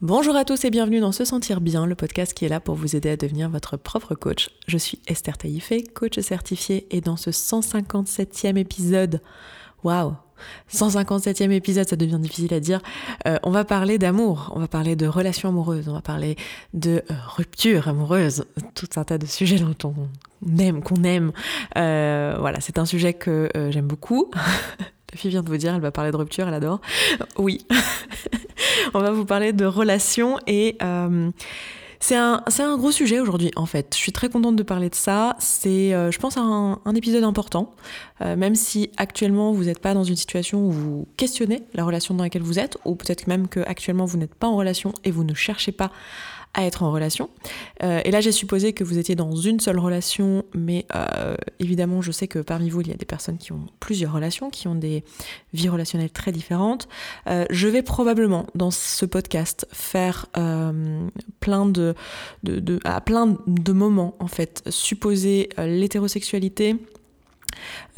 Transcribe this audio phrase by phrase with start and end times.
[0.00, 2.76] Bonjour à tous et bienvenue dans Se Sentir Bien, le podcast qui est là pour
[2.76, 4.48] vous aider à devenir votre propre coach.
[4.68, 9.20] Je suis Esther Taïfé, coach certifiée, et dans ce 157e épisode,
[9.82, 10.14] waouh,
[10.72, 12.80] 157e épisode, ça devient difficile à dire.
[13.26, 16.36] Euh, on va parler d'amour, on va parler de relations amoureuses, on va parler
[16.74, 18.44] de euh, rupture amoureuse,
[18.76, 21.32] tout un tas de sujets dont on aime, qu'on aime.
[21.76, 24.30] Euh, voilà, c'est un sujet que j'aime beaucoup.
[25.12, 26.80] La fille vient de vous dire, elle va parler de rupture, elle adore.
[27.38, 27.66] Oui.
[28.94, 31.30] on va vous parler de relations et euh,
[32.00, 33.88] c'est un, gros sujet aujourd'hui en fait.
[33.94, 35.34] Je suis très contente de parler de ça.
[35.38, 37.74] C'est, euh, je pense, un, épisode important.
[38.20, 42.14] Euh, même si actuellement vous n'êtes pas dans une situation où vous questionnez la relation
[42.14, 45.10] dans laquelle vous êtes, ou peut-être même que actuellement vous n'êtes pas en relation et
[45.10, 45.90] vous ne cherchez pas
[46.54, 47.30] à être en relation.
[47.82, 52.02] Euh, et là, j'ai supposé que vous étiez dans une seule relation, mais euh, évidemment,
[52.02, 54.66] je sais que parmi vous, il y a des personnes qui ont plusieurs relations, qui
[54.68, 55.04] ont des
[55.52, 56.88] vies relationnelles très différentes.
[57.28, 60.26] Euh, je vais probablement, dans ce podcast, faire
[61.40, 61.94] plein de,
[62.42, 66.76] de, de, à plein de moments, en fait, supposer l'hétérosexualité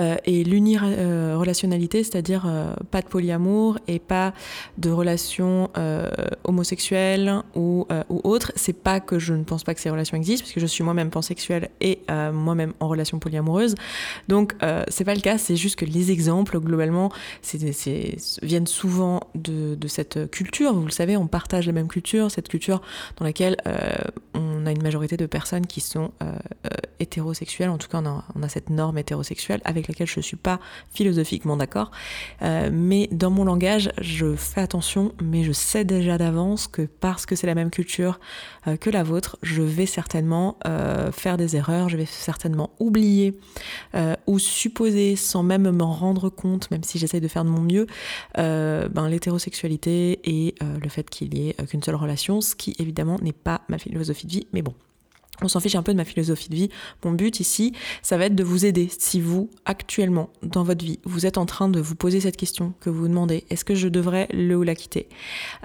[0.00, 4.32] euh, et l'unirelationnalité, c'est-à-dire euh, pas de polyamour et pas
[4.78, 6.08] de relations euh,
[6.44, 8.52] homosexuelles ou, ou autres.
[8.56, 10.84] C'est pas que je ne pense pas que ces relations existent, parce que je suis
[10.84, 12.00] moi-même pansexuelle et
[12.32, 13.74] moi-même en relation polyamoureuse.
[14.28, 14.54] Donc
[14.88, 17.10] c'est pas le cas, c'est juste que les exemples, globalement,
[18.42, 20.74] viennent souvent de, cette culture.
[20.74, 22.80] Vous le savez, on partage la même culture, cette culture
[23.16, 23.56] dans laquelle
[24.34, 26.12] on a une majorité de personnes qui sont
[26.98, 27.70] hétérosexuelles.
[27.70, 28.02] En tout cas,
[28.34, 30.60] on a cette norme hétérosexuelle avec laquelle je ne suis pas
[30.92, 31.90] philosophiquement d'accord.
[32.42, 37.26] Euh, mais dans mon langage, je fais attention, mais je sais déjà d'avance que parce
[37.26, 38.20] que c'est la même culture
[38.66, 43.38] euh, que la vôtre, je vais certainement euh, faire des erreurs, je vais certainement oublier
[44.26, 47.86] ou supposer sans même m'en rendre compte, même si j'essaye de faire de mon mieux,
[48.36, 53.32] ben, l'hétérosexualité et le fait qu'il y ait qu'une seule relation, ce qui évidemment n'est
[53.32, 54.74] pas ma philosophie de vie, mais bon,
[55.42, 56.68] on s'en fiche un peu de ma philosophie de vie.
[57.04, 58.88] Mon but ici, ça va être de vous aider.
[58.98, 62.74] Si vous, actuellement, dans votre vie, vous êtes en train de vous poser cette question,
[62.80, 65.08] que vous vous demandez, est-ce que je devrais le ou la quitter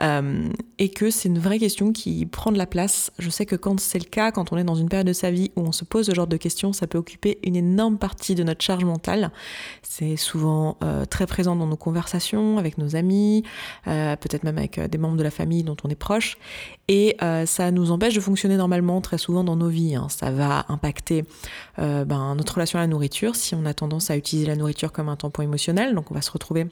[0.02, 0.48] euh,
[0.80, 3.12] Et que c'est une vraie question qui prend de la place.
[3.20, 5.32] Je sais que quand c'est le cas, quand on est dans une période de sa
[5.32, 8.36] vie où on se pose ce genre de questions, ça peut occuper une énorme partie
[8.36, 9.32] de notre charge mentale.
[9.82, 13.44] C'est souvent euh, très présent dans nos conversations avec nos amis,
[13.88, 16.38] euh, peut-être même avec des membres de la famille dont on est proche.
[16.88, 19.96] Et ça nous empêche de fonctionner normalement très souvent dans nos vie.
[19.96, 20.08] Hein.
[20.10, 21.26] Ça va impacter
[21.80, 24.92] euh, ben, notre relation à la nourriture si on a tendance à utiliser la nourriture
[24.92, 25.96] comme un tampon émotionnel.
[25.96, 26.68] Donc on va se retrouver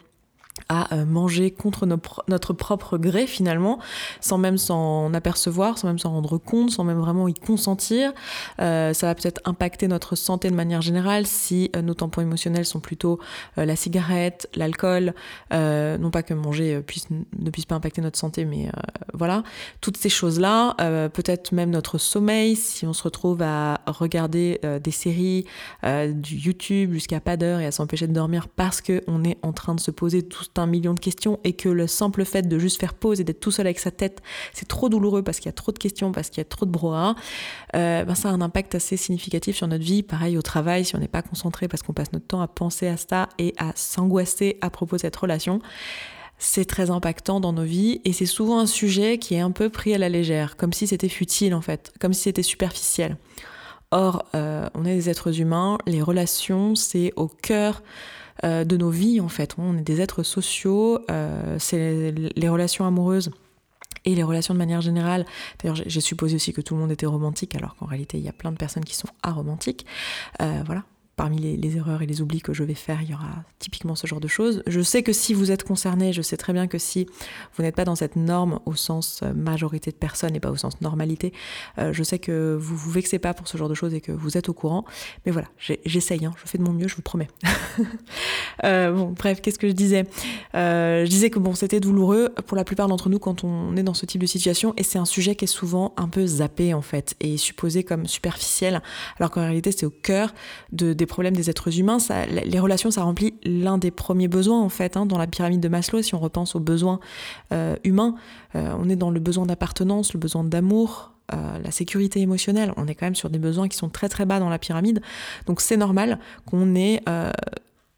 [0.69, 1.87] à euh, manger contre
[2.27, 3.79] notre propre gré finalement,
[4.21, 8.13] sans même s'en apercevoir, sans même s'en rendre compte, sans même vraiment y consentir.
[8.59, 12.65] Euh, ça va peut-être impacter notre santé de manière générale si euh, nos tampons émotionnels
[12.65, 13.19] sont plutôt
[13.57, 15.13] la cigarette, l'alcool,
[15.51, 18.69] non pas que manger puisse, ne puisse pas impacter notre santé, mais
[19.13, 19.43] voilà,
[19.81, 20.75] toutes ces choses-là,
[21.09, 25.45] peut-être même notre sommeil, si on se retrouve à regarder des séries,
[25.83, 29.75] du YouTube jusqu'à pas d'heure et à s'empêcher de dormir parce qu'on est en train
[29.75, 32.79] de se poser tout un million de questions et que le simple fait de juste
[32.79, 34.21] faire pause et d'être tout seul avec sa tête,
[34.53, 36.65] c'est trop douloureux parce qu'il y a trop de questions, parce qu'il y a trop
[36.65, 37.15] de brouhaha,
[37.75, 40.03] euh, ben ça a un impact assez significatif sur notre vie.
[40.03, 42.87] Pareil au travail, si on n'est pas concentré parce qu'on passe notre temps à penser
[42.87, 45.61] à ça et à s'angoisser à propos de cette relation
[46.39, 49.69] c'est très impactant dans nos vies et c'est souvent un sujet qui est un peu
[49.69, 53.17] pris à la légère, comme si c'était futile en fait, comme si c'était superficiel.
[53.91, 57.83] Or, euh, on est des êtres humains, les relations, c'est au cœur
[58.43, 59.55] euh, de nos vies en fait.
[59.57, 63.31] On est des êtres sociaux, euh, c'est les relations amoureuses
[64.05, 65.25] et les relations de manière générale.
[65.59, 68.29] D'ailleurs, j'ai supposé aussi que tout le monde était romantique, alors qu'en réalité, il y
[68.29, 69.85] a plein de personnes qui sont aromantiques.
[70.41, 70.83] Euh, voilà,
[71.15, 74.07] parmi les, erreurs et les oublis que je vais faire, il y aura typiquement ce
[74.07, 74.63] genre de choses.
[74.67, 77.07] Je sais que si vous êtes concerné, je sais très bien que si
[77.55, 80.55] vous n'êtes pas dans cette norme au sens euh, majorité de personnes et pas au
[80.55, 81.31] sens normalité,
[81.77, 84.11] euh, je sais que vous vous vexez pas pour ce genre de choses et que
[84.11, 84.85] vous êtes au courant.
[85.25, 87.29] Mais voilà, j'essaye, hein, je fais de mon mieux, je vous promets.
[88.63, 90.05] Euh, bon, bref, qu'est-ce que je disais?
[90.53, 93.95] Je disais que bon, c'était douloureux pour la plupart d'entre nous quand on est dans
[93.95, 96.81] ce type de situation et c'est un sujet qui est souvent un peu zappé en
[96.81, 98.81] fait et supposé comme superficiel,
[99.17, 100.33] alors qu'en réalité c'est au cœur
[100.71, 101.97] de, des problèmes des êtres humains.
[102.45, 105.67] Les relations, ça remplit l'un des premiers besoins en fait hein, dans la pyramide de
[105.67, 106.01] Maslow.
[106.01, 107.01] Si on repense aux besoins
[107.51, 108.15] euh, humains,
[108.55, 112.73] euh, on est dans le besoin d'appartenance, le besoin d'amour, euh, la sécurité émotionnelle.
[112.77, 115.01] On est quand même sur des besoins qui sont très très bas dans la pyramide.
[115.45, 117.01] Donc c'est normal qu'on ait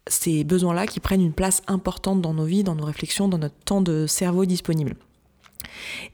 [0.08, 3.60] ces besoins-là qui prennent une place importante dans nos vies, dans nos réflexions, dans notre
[3.66, 4.96] temps de cerveau disponible.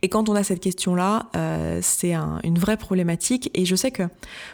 [0.01, 2.13] Et quand on a cette question-là, euh, c'est
[2.43, 3.49] une vraie problématique.
[3.53, 4.03] Et je sais que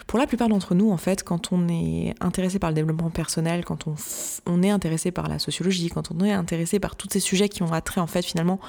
[0.05, 3.65] pour la plupart d'entre nous, en fait, quand on est intéressé par le développement personnel,
[3.65, 7.49] quand on, est intéressé par la sociologie, quand on est intéressé par tous ces sujets
[7.49, 8.59] qui ont attrait en fait finalement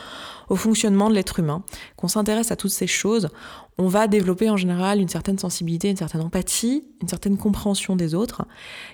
[0.48, 1.62] au fonctionnement de l'être humain,
[1.96, 3.28] qu'on s'intéresse à toutes ces choses,
[3.78, 8.14] on va développer en général une certaine sensibilité, une certaine empathie, une certaine compréhension des
[8.14, 8.44] autres,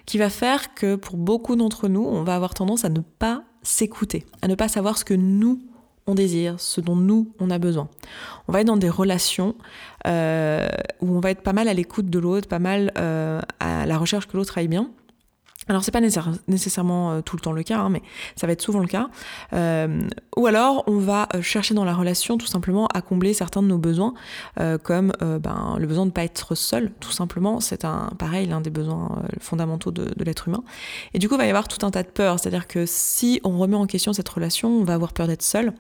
[0.07, 3.45] qui va faire que pour beaucoup d'entre nous, on va avoir tendance à ne pas
[3.63, 5.61] s'écouter, à ne pas savoir ce que nous
[6.07, 7.89] on désire, ce dont nous, on a besoin.
[8.49, 9.55] On va être dans des relations
[10.07, 10.69] euh,
[11.01, 13.99] où on va être pas mal à l'écoute de l'autre, pas mal euh, à la
[13.99, 14.91] recherche que l'autre aille bien.
[15.69, 18.03] Alors c'est pas nécessairement euh, tout le temps le cas, hein, mais
[18.37, 19.09] ça va être souvent le cas.
[19.53, 20.07] Euh,
[20.37, 23.69] ou alors on va euh, chercher dans la relation tout simplement à combler certains de
[23.69, 24.15] nos besoins,
[24.83, 27.61] comme ben, le besoin de ne pas être seul, tout simplement.
[27.61, 30.63] C'est un pareil l'un des besoins fondamentaux de, l'être humain.
[31.13, 33.41] Et du coup il va y avoir tout un tas de peurs, c'est-à-dire que si
[33.45, 35.73] on remet en question cette relation, on va avoir peur d'être seul,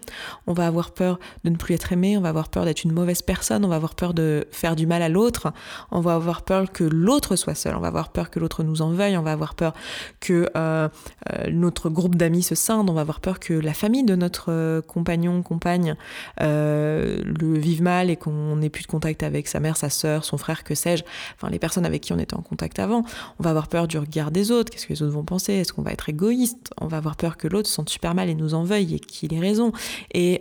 [0.46, 2.92] on va avoir peur de ne plus être aimé, on va avoir peur d'être une
[2.92, 5.52] mauvaise personne, on va avoir peur de faire du mal à l'autre,
[5.90, 8.82] on va avoir peur que l'autre soit seul, on va avoir peur que l'autre nous
[8.82, 9.73] en veuille, on va avoir peur
[10.20, 10.88] que euh,
[11.32, 14.46] euh, notre groupe d'amis se scinde, on va avoir peur que la famille de notre
[14.50, 15.96] euh, compagnon, compagne
[16.40, 20.38] le vive mal et qu'on n'ait plus de contact avec sa mère, sa sœur, son
[20.38, 21.04] frère, que sais-je,
[21.36, 23.04] enfin les personnes avec qui on était en contact avant.
[23.38, 25.72] On va avoir peur du regard des autres, qu'est-ce que les autres vont penser, est-ce
[25.72, 28.34] qu'on va être égoïste, on va avoir peur que l'autre se sente super mal et
[28.34, 29.72] nous en veuille et qu'il ait raison.
[30.12, 30.40] Et,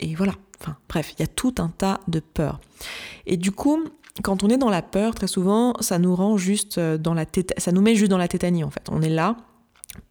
[0.00, 2.60] et voilà, enfin bref, il y a tout un tas de peurs.
[3.26, 3.84] Et du coup,
[4.22, 7.24] quand on est dans la peur, très souvent, ça nous rend juste euh, dans la
[7.58, 8.88] ça nous met juste dans la tétanie en fait.
[8.90, 9.36] On est là,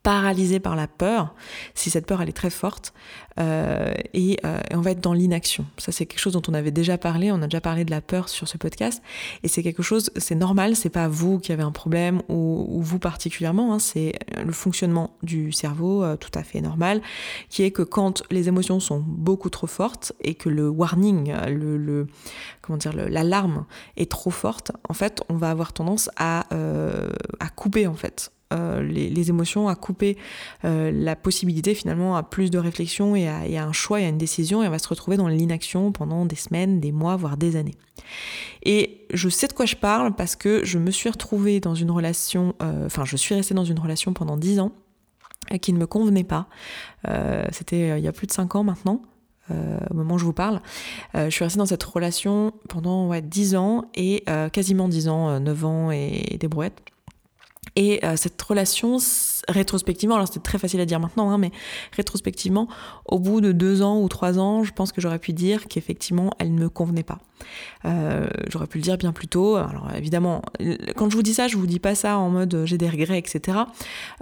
[0.04, 1.36] paralysé par la peur,
[1.76, 2.94] si cette peur elle est très forte,
[3.40, 5.66] euh, et, euh, et, on va être dans l'inaction.
[5.78, 8.02] Ça c'est quelque chose dont on avait déjà parlé, on a déjà parlé de la
[8.02, 9.02] peur sur ce podcast,
[9.44, 13.00] et c'est quelque chose, c'est normal, c'est pas vous qui avez un problème ou, vous
[13.00, 17.02] particulièrement, hein, c'est le fonctionnement du cerveau euh, tout à fait normal,
[17.50, 22.08] qui est que quand les émotions sont beaucoup trop fortes et que le warning, le
[22.62, 23.66] comment dire, l'alarme
[23.98, 26.46] est trop forte, en fait, on va avoir tendance à,
[27.40, 30.16] à couper en fait euh, les, émotions, à couper
[30.64, 34.18] euh, la possibilité finalement à plus de réflexion et à, un choix et à une
[34.18, 37.58] décision et on va se retrouver dans l'inaction pendant des semaines, des mois, voire des
[37.58, 37.76] années.
[38.64, 41.92] Et je sais de quoi je parle parce que je me suis retrouvée dans une
[41.92, 44.72] relation, euh, enfin je suis restée dans une relation pendant dix ans
[45.62, 46.48] qui ne me convenait pas.
[47.52, 49.02] C'était il y a plus de cinq ans maintenant.
[49.50, 50.62] au moment où je vous parle.
[51.14, 55.66] je suis restée dans cette relation pendant ouais, 10 ans et quasiment 10 ans, 9
[55.66, 56.82] ans et des brouettes.
[57.78, 58.98] Et euh, cette relation,
[59.48, 61.52] rétrospectivement, alors c'est très facile à dire maintenant, hein, mais
[61.96, 62.68] rétrospectivement,
[63.06, 66.32] au bout de deux ans ou trois ans, je pense que j'aurais pu dire qu'effectivement,
[66.40, 67.20] elle ne me convenait pas.
[67.86, 69.58] Euh, j'aurais pu le dire bien plus tôt.
[69.58, 70.42] Alors évidemment,
[70.96, 73.20] quand je vous dis ça, je vous dis pas ça en mode j'ai des regrets,
[73.20, 73.60] etc.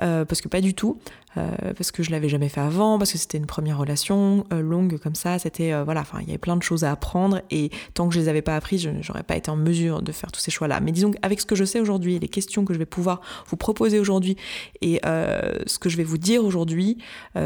[0.02, 1.00] Euh, parce que pas du tout.
[1.38, 4.62] Euh, parce que je l'avais jamais fait avant, parce que c'était une première relation euh,
[4.62, 5.40] longue comme ça.
[5.40, 8.14] C'était euh, voilà, enfin il y avait plein de choses à apprendre et tant que
[8.14, 10.52] je les avais pas apprises, je n'aurais pas été en mesure de faire tous ces
[10.52, 10.80] choix-là.
[10.80, 13.58] Mais disons qu'avec ce que je sais aujourd'hui, les questions que je vais pouvoir vous
[13.58, 14.38] proposer aujourd'hui
[14.82, 16.98] et ce que je vais vous dire aujourd'hui,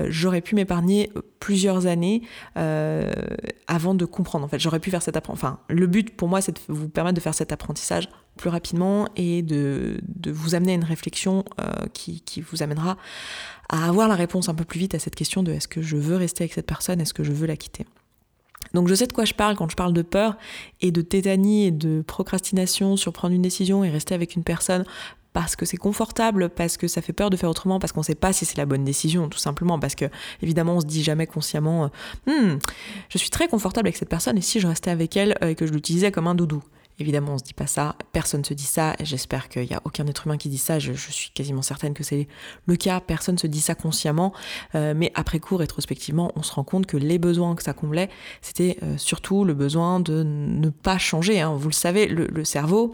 [0.08, 2.22] j'aurais pu m'épargner plusieurs années
[2.56, 4.46] avant de comprendre.
[4.46, 5.50] En fait, j'aurais pu faire cet apprentissage.
[5.50, 8.10] Enfin, le but pour moi, c'est de vous permettre de faire cet apprentissage
[8.40, 11.44] plus rapidement et de, de vous amener à une réflexion
[11.94, 12.98] qui, qui vous amènera
[13.70, 15.96] à avoir la réponse un peu plus vite à cette question de est-ce que je
[15.96, 17.86] veux rester avec cette personne, est-ce que je veux la quitter.
[18.74, 20.38] Donc je sais de quoi je parle quand je parle de peur
[20.82, 24.84] et de tétanie et de procrastination sur prendre une décision et rester avec une personne
[25.32, 28.06] parce que c'est confortable, parce que ça fait peur de faire autrement, parce qu'on ne
[28.06, 30.06] sait pas si c'est la bonne décision, tout simplement, parce que
[30.42, 31.92] évidemment on se dit jamais consciemment,
[32.26, 32.58] hmm,
[33.10, 35.68] je suis très confortable avec cette personne et si je restais avec elle et que
[35.68, 36.64] je l'utilisais comme un doudou.
[37.02, 40.06] Évidemment, on se dit pas ça, personne se dit ça, j'espère qu'il n'y a aucun
[40.08, 42.28] être humain qui dit ça, je, suis quasiment certaine que c'est
[42.66, 44.34] le cas, personne se dit ça consciemment,
[44.76, 48.10] euh, mais après coup, rétrospectivement, on se rend compte que les besoins que ça comblait,
[48.42, 51.40] c'était euh, surtout le besoin de ne pas changer.
[51.40, 51.54] Hein.
[51.56, 52.94] Vous le savez, le, cerveau,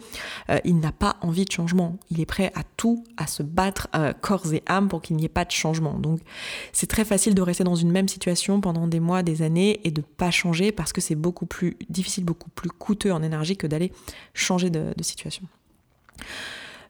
[0.50, 3.88] euh, il n'a pas envie de changement, il est prêt à tout, à se battre
[4.22, 5.94] corps et âme pour qu'il n'y ait pas de changement.
[5.94, 6.20] Donc
[6.74, 9.90] c'est très facile de rester dans une même situation pendant des mois, des années, et
[9.90, 13.66] de pas changer parce que c'est beaucoup plus difficile, beaucoup plus coûteux en énergie que
[13.66, 13.92] d'aller
[14.34, 15.44] changer de, situation.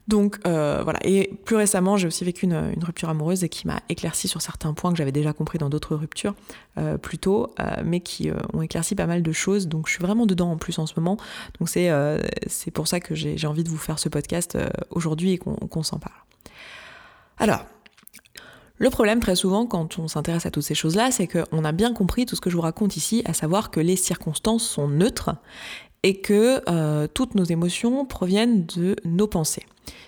[0.07, 4.27] Donc euh, voilà, et plus récemment, j'ai aussi vécu une, rupture amoureuse qui m'a éclairci
[4.27, 6.35] sur certains points que j'avais déjà compris dans d'autres ruptures
[6.77, 9.67] euh, plus tôt, euh, mais qui ont éclairci pas mal de choses.
[9.67, 11.17] Donc je suis vraiment dedans en plus en ce moment.
[11.59, 11.89] Donc c'est
[12.45, 14.57] c'est pour ça que j'ai envie de vous faire ce podcast
[14.91, 16.13] aujourd'hui et qu'on s'en parle.
[17.37, 17.65] Alors,
[18.77, 21.93] le problème très souvent quand on s'intéresse à toutes ces choses-là, c'est qu'on a bien
[21.93, 25.31] compris tout ce que je vous raconte ici, à savoir que les circonstances sont neutres
[26.05, 29.63] et que euh, toutes nos émotions proviennent de nos pensées.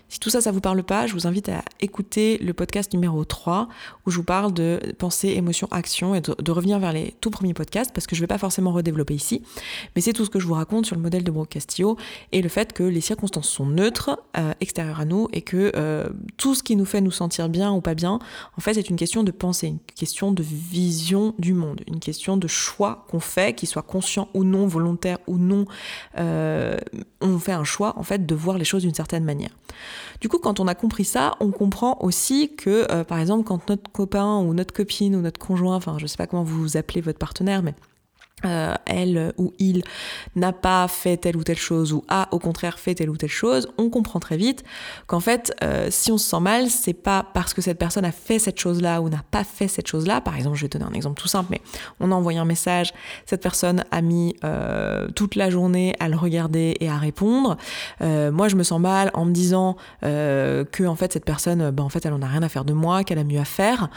[0.09, 3.25] Si tout ça, ça vous parle pas, je vous invite à écouter le podcast numéro
[3.25, 3.67] 3
[4.05, 7.53] où je vous parle de pensée, émotion, action et de, revenir vers les tout premiers
[7.53, 9.43] podcasts parce que je vais pas forcément redévelopper ici,
[9.95, 11.97] mais c'est tout ce que je vous raconte sur le modèle de Brooke Castillo
[12.31, 16.07] et le fait que les circonstances sont neutres, euh, extérieures à nous et que euh,
[16.37, 18.19] tout ce qui nous fait nous sentir bien ou pas bien,
[18.57, 22.37] en fait, c'est une question de pensée, une question de vision du monde, une question
[22.37, 25.65] de choix qu'on fait, qu'il soit conscient ou non, volontaire ou non,
[26.17, 26.77] euh,
[27.19, 29.51] on fait un choix en fait de voir les choses d'une certaine manière.
[30.21, 33.69] Du coup, quand on a compris ça, on comprend aussi que, euh, par exemple, quand
[33.69, 37.01] notre copain ou notre copine ou notre conjoint, enfin, je sais pas comment vous appelez
[37.01, 37.73] votre partenaire, mais
[38.45, 39.81] euh, elle ou il
[40.35, 43.31] n'a pas fait telle ou telle chose ou a au contraire fait telle ou telle
[43.31, 44.63] chose, on comprend très vite
[45.07, 48.11] qu'en fait, euh, si on se sent mal, c'est pas parce que cette personne a
[48.11, 50.21] fait cette chose-là ou n'a pas fait cette chose-là.
[50.21, 51.61] Par exemple, je vais donner un exemple tout simple, mais
[51.99, 52.93] on a envoyé un message,
[53.25, 57.57] cette personne a mis euh, toute la journée à le regarder et à répondre.
[58.01, 61.89] moi, je me sens mal en me disant que en fait cette personne, ben, en
[61.89, 63.89] fait, elle en a rien à faire de moi, qu'elle a mieux à faire.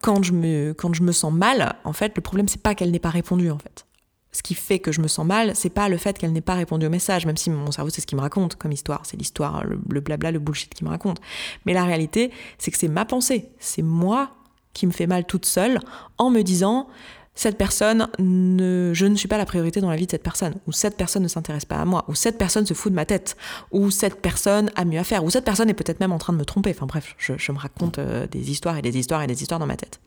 [0.00, 2.90] quand je me quand je me sens mal, en fait, le problème c'est pas qu'elle
[2.90, 3.86] n'ait pas répondu en fait.
[4.32, 6.54] Ce qui fait que je me sens mal, c'est pas le fait qu'elle n'ait pas
[6.54, 9.16] répondu au message, même si mon cerveau c'est ce qu'il me raconte comme histoire, c'est
[9.16, 11.20] l'histoire, le, blabla, le bullshit qu'il me raconte.
[11.66, 14.32] Mais la réalité, c'est que c'est ma pensée, c'est moi
[14.72, 15.78] qui me fais mal toute seule
[16.18, 16.88] en me disant
[17.36, 20.54] cette personne ne, je ne suis pas la priorité dans la vie de cette personne,
[20.66, 23.04] ou cette personne ne s'intéresse pas à moi, ou cette personne se fout de ma
[23.04, 23.36] tête,
[23.72, 26.32] ou cette personne a mieux à faire, ou cette personne est peut-être même en train
[26.32, 26.70] de me tromper.
[26.70, 29.60] Enfin bref, je, je me raconte euh, des histoires et des histoires et des histoires
[29.60, 30.00] dans ma tête.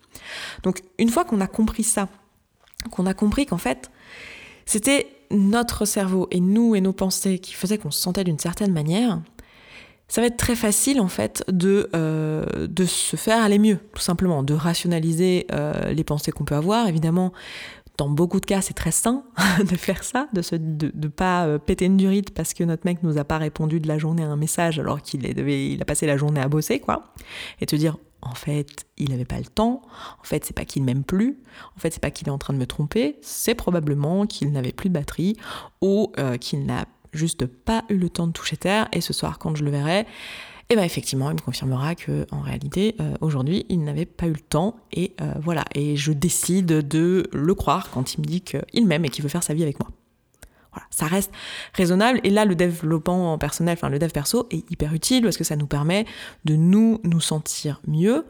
[0.64, 2.08] Donc une fois qu'on a compris ça,
[2.90, 3.92] qu'on a compris qu'en fait,
[4.66, 8.72] c'était notre cerveau et nous et nos pensées qui faisaient qu'on se sentait d'une certaine
[8.72, 9.20] manière,
[10.08, 14.02] ça va être très facile en fait de, euh, de se faire aller mieux, tout
[14.02, 16.88] simplement, de rationaliser euh, les pensées qu'on peut avoir.
[16.88, 17.34] Évidemment,
[17.98, 19.24] dans beaucoup de cas, c'est très sain
[19.60, 23.04] de faire ça, de ne de, pas euh, péter une durite parce que notre mec
[23.04, 26.06] nous a pas répondu de la journée à un message alors qu'il il a passé
[26.06, 27.04] la journée à bosser, quoi.
[27.60, 29.82] Et te dire, en fait, il n'avait pas le temps.
[30.20, 31.40] En fait, c'est pas qu'il m'aime plus.
[31.76, 33.18] En fait, c'est pas qu'il est en train de me tromper.
[33.22, 35.38] C'est probablement qu'il n'avait plus de batterie
[35.82, 38.88] ou euh, qu'il n'a juste pas eu le temps de toucher terre.
[38.92, 40.06] Et ce soir, quand je le verrai,
[40.70, 44.28] et eh bien effectivement, il me confirmera que en réalité, euh, aujourd'hui, il n'avait pas
[44.28, 44.76] eu le temps.
[44.92, 45.64] Et euh, voilà.
[45.74, 49.30] Et je décide de le croire quand il me dit qu'il m'aime et qu'il veut
[49.30, 49.90] faire sa vie avec moi
[50.90, 51.32] ça reste
[51.74, 52.20] raisonnable.
[52.24, 55.68] Et là, le développement personnel, le dev perso, est hyper utile parce que ça nous
[55.68, 56.06] permet
[56.46, 58.26] de nous nous sentir mieux,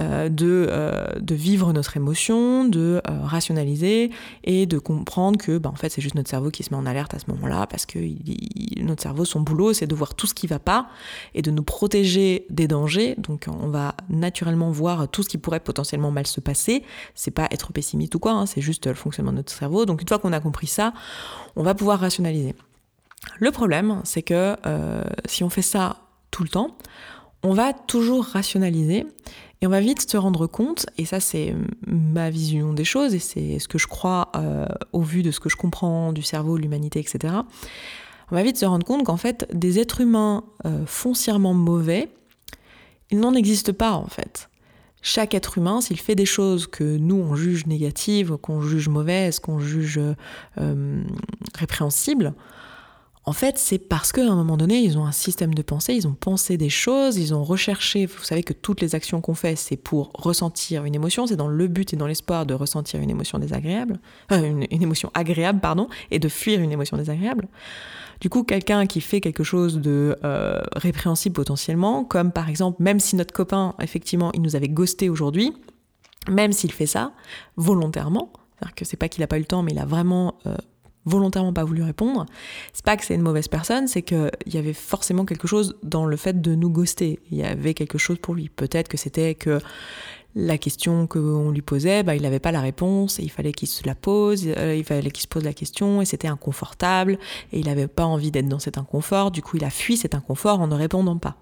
[0.00, 4.10] euh, de, euh, de vivre notre émotion, de euh, rationaliser
[4.44, 6.86] et de comprendre que, bah, en fait, c'est juste notre cerveau qui se met en
[6.86, 7.98] alerte à ce moment-là parce que
[8.80, 10.88] notre cerveau, son boulot, c'est de voir tout ce qui va pas
[11.34, 13.14] et de nous protéger des dangers.
[13.18, 16.84] Donc, on va naturellement voir tout ce qui pourrait potentiellement mal se passer.
[17.14, 19.86] C'est pas être pessimiste ou quoi, hein, c'est juste le fonctionnement de notre cerveau.
[19.86, 20.92] Donc, une fois qu'on a compris ça,
[21.56, 22.54] on va pouvoir rationaliser.
[23.38, 25.96] Le problème, c'est que euh, si on fait ça
[26.30, 26.76] tout le temps,
[27.42, 29.06] on va toujours rationaliser
[29.62, 31.54] et on va vite se rendre compte, et ça c'est
[31.86, 35.40] ma vision des choses, et c'est ce que je crois euh, au vu de ce
[35.40, 37.34] que je comprends du cerveau, l'humanité, etc.
[38.30, 42.10] On va vite se rendre compte qu'en fait, des êtres humains euh, foncièrement mauvais,
[43.10, 44.49] il n'en existe pas en fait.
[45.02, 49.38] Chaque être humain, s'il fait des choses que nous on juge négatives, qu'on juge mauvaises,
[49.38, 50.00] qu'on juge
[50.58, 51.04] euh,
[51.54, 52.34] répréhensibles,
[53.24, 56.08] en fait, c'est parce qu'à un moment donné, ils ont un système de pensée, ils
[56.08, 58.06] ont pensé des choses, ils ont recherché.
[58.06, 61.48] Vous savez que toutes les actions qu'on fait, c'est pour ressentir une émotion, c'est dans
[61.48, 64.00] le but et dans l'espoir de ressentir une émotion désagréable,
[64.32, 67.46] euh, une, émotion agréable, pardon, et de fuir une émotion désagréable.
[68.22, 73.00] Du coup, quelqu'un qui fait quelque chose de euh, répréhensible potentiellement, comme par exemple, même
[73.00, 75.52] si notre copain, effectivement, il nous avait ghosté aujourd'hui,
[76.28, 77.12] même s'il fait ça
[77.56, 80.34] volontairement, c'est-à-dire que c'est pas qu'il a pas eu le temps, mais il a vraiment
[80.46, 80.56] euh,
[81.06, 82.26] volontairement pas voulu répondre,
[82.72, 86.06] c'est pas que c'est une mauvaise personne, c'est qu'il y avait forcément quelque chose dans
[86.06, 87.18] le fait de nous ghoster.
[87.30, 88.48] Il y avait quelque chose pour lui.
[88.48, 89.60] Peut-être que c'était que
[90.34, 93.68] la question qu'on lui posait, bah, il n'avait pas la réponse et il fallait qu'il
[93.68, 97.18] se la pose, euh, il fallait qu'il se pose la question et c'était inconfortable
[97.52, 100.14] et il n'avait pas envie d'être dans cet inconfort, du coup il a fui cet
[100.14, 101.36] inconfort en ne répondant pas.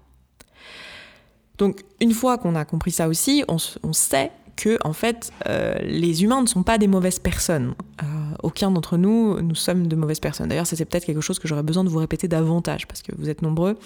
[1.59, 5.75] Donc une fois qu'on a compris ça aussi, on, on sait que en fait euh,
[5.81, 7.75] les humains ne sont pas des mauvaises personnes.
[8.03, 8.05] Euh,
[8.43, 10.49] aucun d'entre nous, nous sommes de mauvaises personnes.
[10.49, 13.29] D'ailleurs, c'est peut-être quelque chose que j'aurais besoin de vous répéter davantage parce que vous
[13.29, 13.77] êtes nombreux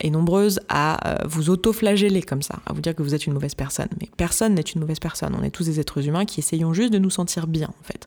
[0.00, 3.32] et nombreuses à euh, vous auto-flageller comme ça, à vous dire que vous êtes une
[3.32, 3.88] mauvaise personne.
[4.00, 5.34] Mais personne n'est une mauvaise personne.
[5.38, 8.06] On est tous des êtres humains qui essayons juste de nous sentir bien en fait.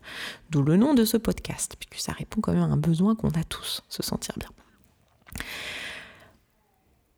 [0.51, 3.29] D'où le nom de ce podcast, puisque ça répond quand même à un besoin qu'on
[3.29, 4.49] a tous, se sentir bien.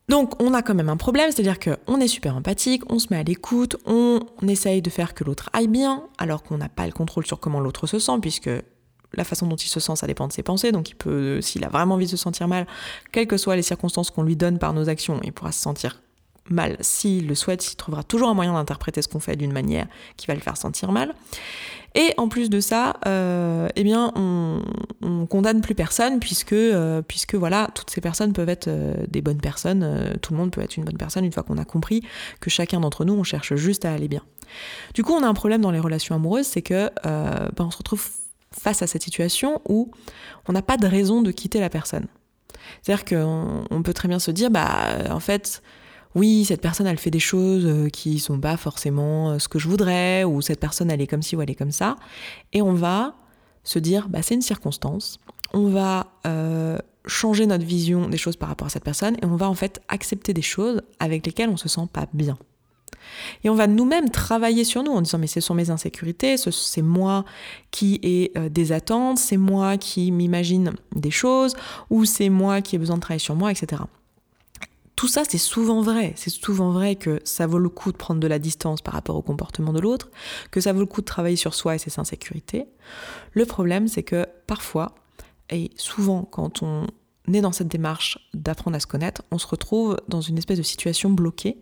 [0.10, 3.18] Donc on a quand même un problème, c'est-à-dire qu'on est super empathique, on se met
[3.18, 6.94] à l'écoute, on, essaye de faire que l'autre aille bien, alors qu'on n'a pas le
[6.94, 8.50] contrôle sur comment l'autre se sent, puisque
[9.14, 10.72] la façon dont il se sent, ça dépend de ses pensées.
[10.72, 12.68] Donc, il peut, s'il a vraiment envie de se sentir mal,
[13.12, 16.02] quelles que soient les circonstances qu'on lui donne par nos actions, il pourra se sentir
[16.50, 16.78] mal.
[16.82, 19.88] S'il le souhaite, il trouvera toujours un moyen d'interpréter ce qu'on fait d'une manière
[20.18, 21.14] qui va le faire sentir mal.
[21.96, 24.62] Et en plus de ça, euh, eh bien, on,
[25.02, 29.22] on, condamne plus personne puisque, euh, puisque voilà, toutes ces personnes peuvent être euh, des
[29.22, 30.16] bonnes personnes.
[30.22, 32.04] tout le monde peut être une bonne personne une fois qu'on a compris
[32.40, 34.22] que chacun d'entre nous, on cherche juste à aller bien.
[34.94, 37.78] Du coup, on a un problème dans les relations amoureuses, c'est que ben, on se
[37.78, 38.08] retrouve
[38.52, 39.92] face à cette situation où
[40.48, 42.06] on n'a pas de raison de quitter la personne.
[42.82, 44.70] C'est-à-dire qu'on on peut très bien se dire, bah,
[45.10, 45.64] en fait,
[46.16, 49.60] oui, cette personne, elle fait des choses euh, qui sont pas forcément euh, ce que
[49.60, 51.96] je voudrais, ou cette personne, elle est comme ci ou elle est comme ça.
[52.54, 53.16] Et on va
[53.64, 55.20] se dire, bah, c'est une circonstance.
[55.54, 59.36] On va euh, changer notre vision des choses par rapport à cette personne et on
[59.36, 62.38] va en fait accepter des choses avec lesquelles on se sent pas bien.
[63.44, 66.82] Et on va nous-mêmes travailler sur nous en disant mais ce sont mes insécurités, c'est
[66.82, 67.24] moi
[67.72, 71.56] qui ai des attentes, c'est moi qui m'imagine des choses,
[71.90, 73.84] ou c'est moi qui ai besoin de travailler sur moi, etc.
[74.98, 76.14] Tout ça, c'est souvent vrai.
[76.16, 79.16] C'est souvent vrai que ça vaut le coup de prendre de la distance par rapport
[79.16, 80.10] au comportement de l'autre,
[80.50, 82.66] que ça vaut le coup de travailler sur soi et ses insécurités.
[83.34, 84.96] Le problème, c'est que parfois,
[85.52, 86.88] et souvent quand on
[87.32, 90.64] est dans cette démarche d'apprendre à se connaître, on se retrouve dans une espèce de
[90.64, 91.60] situation bloquée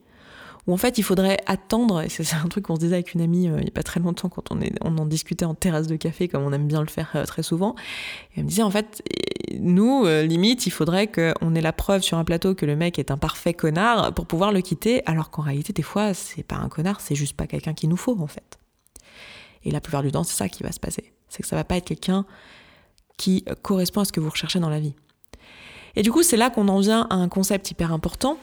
[0.67, 3.21] où en fait il faudrait attendre, et c'est un truc qu'on se disait avec une
[3.21, 5.95] amie euh, il n'y a pas très longtemps quand on, en discutait en terrasse de
[5.97, 7.75] café comme on aime bien le faire euh, très souvent,
[8.31, 9.03] et elle me disait en fait
[9.59, 12.99] nous, euh, limite, il faudrait qu'on ait la preuve sur un plateau que le mec
[12.99, 16.55] est un parfait connard pour pouvoir le quitter, alors qu'en réalité des fois c'est pas
[16.55, 18.59] un connard, c'est juste pas quelqu'un qu'il nous faut en fait.
[19.63, 21.63] Et la plupart du temps c'est ça qui va se passer, c'est que ça va
[21.63, 22.25] pas être quelqu'un
[23.17, 24.93] qui correspond à ce que vous recherchez dans la vie.
[25.95, 28.37] Et du coup, c'est là qu'on en vient à un concept hyper important,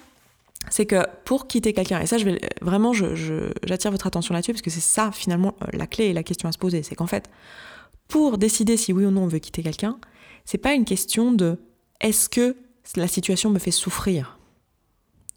[0.71, 4.63] c'est que pour quitter quelqu'un, et ça, je vais vraiment, j'attire votre attention là-dessus parce
[4.63, 7.07] que c'est ça finalement euh, la clé et la question à se poser, c'est qu'en
[7.07, 7.29] fait,
[8.09, 9.99] pour décider si oui ou non on veut quitter quelqu'un,
[10.45, 11.59] c'est pas une question de
[12.01, 12.57] est-ce que
[12.97, 14.39] la situation me fait souffrir,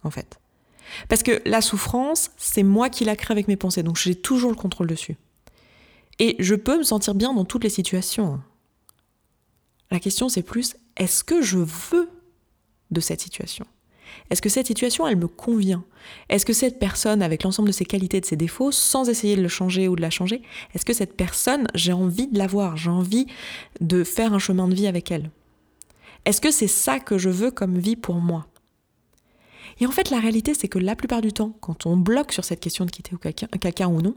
[0.03, 0.39] en fait.
[1.09, 4.49] Parce que la souffrance, c'est moi qui la crée avec mes pensées, donc j'ai toujours
[4.49, 5.17] le contrôle dessus.
[6.19, 8.41] Et je peux me sentir bien dans toutes les situations.
[9.91, 12.09] La question, c'est plus est-ce que je veux
[12.91, 13.65] de cette situation?
[14.29, 15.83] Est-ce que cette situation, elle me convient?
[16.29, 19.35] Est-ce que cette personne, avec l'ensemble de ses qualités et de ses défauts, sans essayer
[19.35, 20.41] de le changer ou de la changer,
[20.73, 23.27] est-ce que cette personne, j'ai envie de la voir, j'ai envie
[23.81, 25.31] de faire un chemin de vie avec elle?
[26.25, 28.47] Est-ce que c'est ça que je veux comme vie pour moi?
[29.79, 32.45] Et en fait, la réalité, c'est que la plupart du temps, quand on bloque sur
[32.45, 33.15] cette question de quitter
[33.59, 34.15] quelqu'un ou non,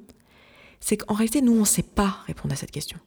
[0.81, 2.99] c'est qu'en réalité, nous, on ne sait pas répondre à cette question.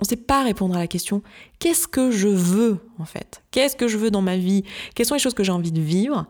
[0.00, 1.22] On ne sait pas répondre à la question
[1.60, 3.42] qu'est-ce que je veux en fait?
[3.52, 4.64] Qu'est-ce que je veux dans ma vie?
[4.94, 6.26] Quelles sont les choses que j'ai envie de vivre?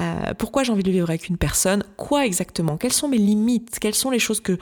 [0.00, 1.84] Euh, Pourquoi j'ai envie de vivre avec une personne?
[1.96, 2.76] Quoi exactement?
[2.76, 3.78] Quelles sont mes limites?
[3.78, 4.58] Quelles sont les choses que,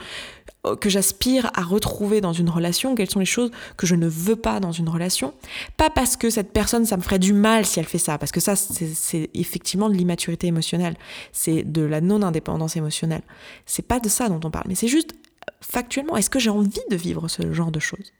[0.67, 2.93] euh, que j'aspire à retrouver dans une relation?
[2.93, 5.33] Quelles sont les choses que je ne veux pas dans une relation?
[5.75, 8.31] Pas parce que cette personne, ça me ferait du mal si elle fait ça, parce
[8.31, 10.95] que ça, c'est effectivement de l'immaturité émotionnelle,
[11.31, 13.23] c'est de la non-indépendance émotionnelle.
[13.65, 15.15] C'est pas de ça dont on parle, mais c'est juste
[15.59, 18.13] factuellement, est-ce que j'ai envie de vivre ce genre de choses?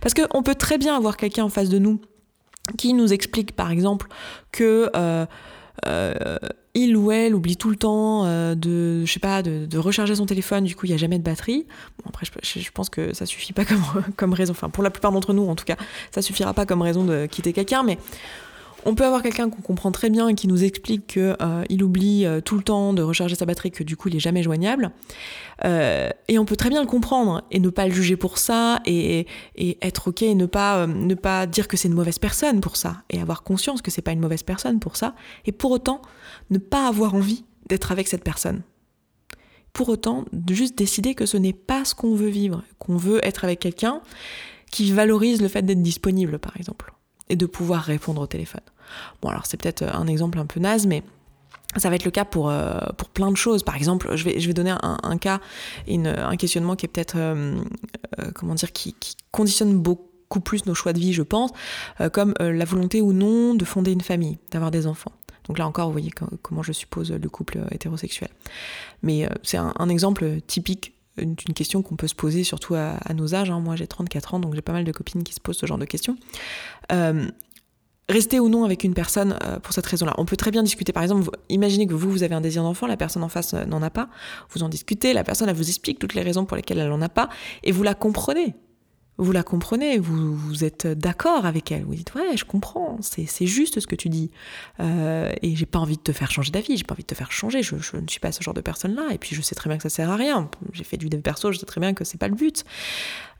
[0.00, 2.00] Parce qu'on peut très bien avoir quelqu'un en face de nous
[2.76, 4.08] qui nous explique, par exemple,
[4.52, 5.26] que euh,
[5.86, 6.36] euh,
[6.74, 10.26] il ou elle oublie tout le temps euh, de, je sais pas, de, recharger son
[10.26, 11.66] téléphone, du coup il n'y a jamais de batterie.
[11.98, 13.82] Bon, après, je, pense que ça suffit pas comme,
[14.16, 15.76] comme raison, enfin pour la plupart d'entre nous en tout cas,
[16.10, 17.98] ça suffira pas comme raison de quitter quelqu'un, mais
[18.86, 22.24] on peut avoir quelqu'un qu'on comprend très bien et qui nous explique qu'il euh, oublie
[22.24, 24.92] euh, tout le temps de recharger sa batterie, que du coup il est jamais joignable.
[25.64, 28.80] Euh, et on peut très bien le comprendre et ne pas le juger pour ça
[28.86, 29.26] et,
[29.82, 33.42] être ok et ne pas, dire que c'est une mauvaise personne pour ça et avoir
[33.42, 36.00] conscience que c'est pas une mauvaise personne pour ça et pour autant
[36.50, 38.62] ne pas avoir envie d'être avec cette personne.
[39.72, 43.44] Pour autant, juste décider que ce n'est pas ce qu'on veut vivre, qu'on veut être
[43.44, 44.00] avec quelqu'un
[44.70, 46.94] qui valorise le fait d'être disponible, par exemple,
[47.28, 48.62] et de pouvoir répondre au téléphone.
[49.22, 51.02] Bon, alors c'est peut-être un exemple un peu naze, mais
[51.76, 52.78] ça va être le cas pour, euh,
[53.14, 53.62] plein de choses.
[53.62, 55.40] Par exemple, je vais, donner un, cas,
[55.88, 57.56] un questionnement qui est peut-être, euh,
[58.18, 58.94] euh, comment dire, qui,
[59.30, 61.50] conditionne beaucoup plus nos choix de vie, je pense,
[62.12, 65.12] comme la volonté ou non de fonder une famille, d'avoir des enfants.
[65.46, 66.10] Donc là encore, vous voyez
[66.42, 68.30] comment je suppose le couple hétérosexuel.
[69.02, 73.50] Mais c'est un, exemple typique d'une question qu'on peut se poser surtout à, nos âges.
[73.50, 73.60] Hein.
[73.60, 75.78] Moi j'ai 34 ans, donc j'ai pas mal de copines qui se posent ce genre
[75.78, 76.16] de questions
[78.08, 80.14] rester ou non avec une personne euh, pour cette raison-là.
[80.18, 80.92] On peut très bien discuter.
[80.92, 83.64] Par exemple, imaginez que vous, vous avez un désir d'enfant, la personne en face euh,
[83.64, 84.08] n'en a pas.
[84.50, 87.02] Vous en discutez, la personne, elle vous explique toutes les raisons pour lesquelles elle n'en
[87.02, 87.28] a pas,
[87.64, 88.54] et vous la comprenez.
[89.18, 93.46] vous la comprenez, vous, vous êtes d'accord avec elle, vous dites ouais je comprends, c'est
[93.46, 94.30] juste ce que tu dis,
[94.78, 97.14] euh, et j'ai pas envie de te faire changer d'avis, j'ai pas envie de te
[97.14, 99.54] faire changer, je, je, ne suis pas ce genre de personne-là, et puis je sais
[99.54, 101.80] très bien que ça sert à rien, j'ai fait du dev perso, je sais très
[101.80, 102.64] bien que c'est pas le but.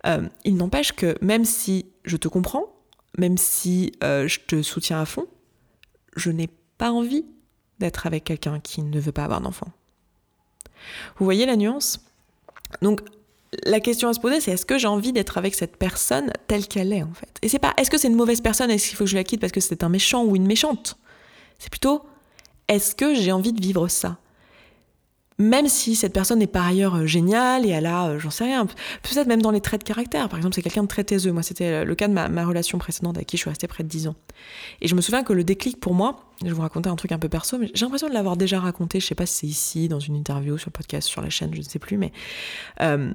[0.07, 2.75] Euh, il n'empêche que même si je te comprends,
[3.16, 5.26] même si euh, je te soutiens à fond,
[6.16, 6.48] je n'ai
[6.79, 7.24] pas envie
[7.79, 9.68] d'être avec quelqu'un qui ne veut pas avoir d'enfant.
[11.18, 12.00] Vous voyez la nuance?
[12.83, 13.00] Donc
[13.64, 16.66] la question à se poser, c'est est-ce que j'ai envie d'être avec cette personne telle
[16.66, 17.38] qu'elle est en fait?
[17.42, 19.24] Et c'est pas est-ce que c'est une mauvaise personne, est-ce qu'il faut que je la
[19.24, 20.98] quitte parce que c'est un méchant ou une méchante?
[21.59, 22.02] C'est plutôt
[22.68, 24.18] est-ce que j'ai envie de vivre ça?
[25.38, 28.44] Même si cette personne est par ailleurs euh, géniale et elle a, euh, j'en sais
[28.44, 30.29] rien, peut-être même dans les traits de caractère.
[30.29, 31.33] Par exemple, c'est quelqu'un de très taiseux.
[31.33, 33.88] Moi, c'était le cas de ma, relation précédente avec qui je suis restée près de
[33.88, 34.14] 10 ans.
[34.81, 37.18] Et je me souviens que le déclic pour moi, je vous raconter un truc un
[37.18, 39.01] peu perso, mais j'ai l'impression de l'avoir déjà raconté.
[39.01, 41.53] Je sais pas si c'est ici, dans une interview, sur le podcast, sur la chaîne,
[41.55, 42.12] je ne sais plus, mais
[42.81, 43.12] euh,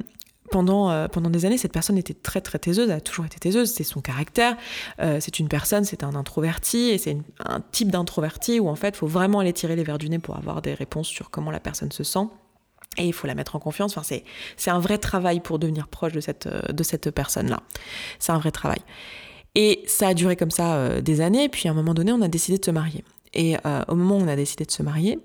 [0.51, 3.39] pendant, euh, pendant des années, cette personne était très très taiseuse, elle a toujours été
[3.39, 4.55] taiseuse, c'est son caractère,
[4.99, 8.89] euh, c'est une personne, c'est un introverti, et c'est un type d'introverti où en fait,
[8.89, 11.49] il faut vraiment aller tirer les verres du nez pour avoir des réponses sur comment
[11.49, 12.27] la personne se sent.
[12.97, 13.93] Et il faut la mettre en confiance.
[13.93, 14.25] Enfin, c'est,
[14.57, 17.61] c'est un vrai travail pour devenir proche de cette, euh, de cette personne-là.
[18.19, 18.81] C'est un vrai travail.
[19.55, 22.27] Et ça a duré comme ça des années, puis à un moment donné, on a
[22.27, 23.03] décidé de se marier.
[23.33, 25.17] Et euh, au moment où on a décidé de se marier,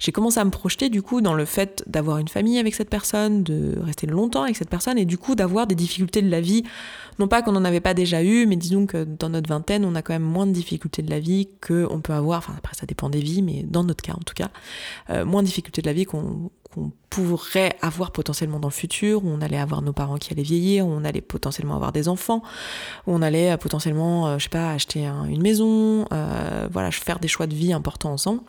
[0.00, 2.90] j'ai commencé à me projeter du coup dans le fait d'avoir une famille avec cette
[2.90, 6.40] personne, de rester longtemps avec cette personne et du coup d'avoir des difficultés de la
[6.40, 6.64] vie.
[7.20, 9.94] Non pas qu'on n'en avait pas déjà eu, mais disons que dans notre vingtaine, on
[9.94, 12.86] a quand même moins de difficultés de la vie qu'on peut avoir, enfin après ça
[12.86, 14.48] dépend des vies, mais dans notre cas en tout cas,
[15.10, 19.24] euh, moins de difficultés de la vie qu'on qu'on pourrait avoir potentiellement dans le futur,
[19.24, 22.08] où on allait avoir nos parents qui allaient vieillir, où on allait potentiellement avoir des
[22.08, 22.42] enfants,
[23.06, 27.18] où on allait euh, potentiellement, euh, je sais pas, acheter une maison, euh, voilà, faire
[27.18, 28.40] des choix de vie importants ensemble.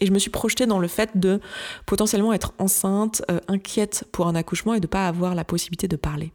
[0.00, 1.40] Et je me suis projetée dans le fait de
[1.84, 6.32] potentiellement être enceinte, inquiète pour un accouchement et de pas avoir la possibilité de parler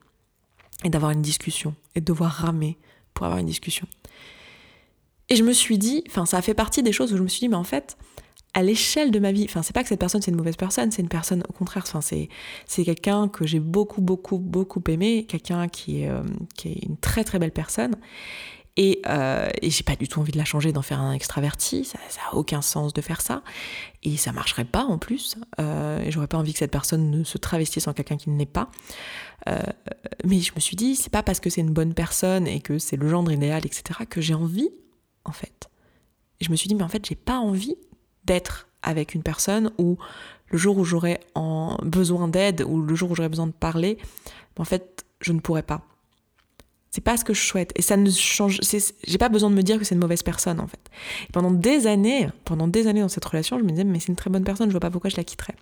[0.84, 2.78] et d'avoir une discussion et de devoir ramer
[3.16, 3.88] pour avoir une discussion.
[5.30, 7.28] Et je me suis dit, enfin ça a fait partie des choses où je me
[7.28, 7.98] suis dit, mais en fait,
[8.56, 10.90] à l'échelle de ma vie, enfin c'est pas que cette personne c'est une mauvaise personne,
[10.90, 12.30] c'est une personne au contraire, enfin c'est
[12.66, 16.24] c'est quelqu'un que j'ai beaucoup beaucoup beaucoup aimé, quelqu'un qui est euh,
[16.56, 17.96] qui est une très très belle personne
[18.78, 21.84] et, euh, et j'ai pas du tout envie de la changer, d'en faire un extraverti,
[21.84, 23.44] ça, ça a aucun sens de faire ça
[24.04, 25.36] et ça marcherait pas en plus.
[25.60, 28.38] Euh, et j'aurais pas envie que cette personne ne se travestisse en quelqu'un qui ne
[28.38, 28.72] l'est pas.
[30.26, 32.80] Mais je me suis dit c'est pas parce que c'est une bonne personne et que
[32.80, 34.70] c'est le gendre idéal etc que j'ai envie
[35.24, 35.70] en fait.
[36.40, 37.76] Et je me suis dit mais en fait j'ai pas envie
[38.26, 39.98] d'être avec une personne où
[40.48, 41.20] le jour où j'aurais
[41.84, 43.98] besoin d'aide ou le jour où j'aurais besoin de parler,
[44.58, 45.82] en fait, je ne pourrais pas.
[46.92, 47.74] C'est pas ce que je souhaite.
[47.76, 48.60] Et ça ne change.
[49.06, 50.80] J'ai pas besoin de me dire que c'est une mauvaise personne, en fait.
[51.34, 54.16] pendant des années, pendant des années dans cette relation, je me disais, mais c'est une
[54.16, 55.56] très bonne personne, je vois pas pourquoi je la quitterais.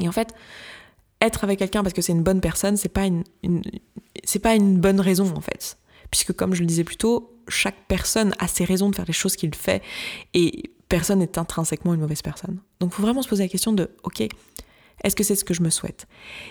[0.00, 0.34] Et en fait,
[1.20, 3.22] être avec quelqu'un parce que c'est une bonne personne, c'est pas une,
[4.24, 5.76] c'est pas une bonne raison, en fait.
[6.10, 9.12] Puisque, comme je le disais plus tôt, chaque personne a ses raisons de faire les
[9.12, 9.82] choses qu'il fait.
[10.32, 12.58] Et personne n'est intrinsèquement une mauvaise personne.
[12.78, 14.28] Donc il faut vraiment se poser la question de, ok,
[15.02, 16.06] est-ce que c'est ce que je me souhaite?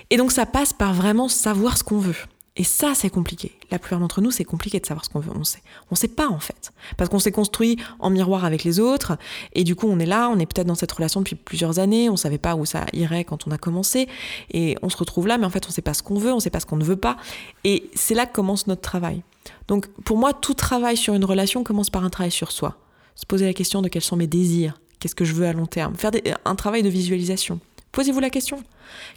[0.10, 2.16] Et donc ça passe par vraiment savoir ce qu'on veut.
[2.58, 3.58] Et ça, c'est compliqué.
[3.70, 5.32] La plupart d'entre nous, c'est compliqué de savoir ce qu'on veut.
[5.34, 5.62] On sait.
[5.90, 6.74] On sait pas, en fait.
[6.98, 9.18] Parce qu'on s'est construit en miroir avec les autres.
[9.54, 12.10] Et du coup, on est là, on est peut-être dans cette relation depuis plusieurs années.
[12.10, 14.10] On savait pas où ça irait quand on a commencé.
[14.52, 16.42] Et on se retrouve là, mais en fait, on sait pas ce qu'on veut, on
[16.42, 17.16] sait pas ce qu'on ne veut pas.
[17.64, 19.24] Et c'est là que commence notre travail.
[19.70, 22.78] Donc, pour moi, tout travail sur une relation commence par un travail sur soi
[23.16, 25.66] se poser la question de quels sont mes désirs, qu'est-ce que je veux à long
[25.66, 26.12] terme, faire
[26.46, 27.60] un travail de visualisation.
[27.92, 28.64] Posez-vous la question.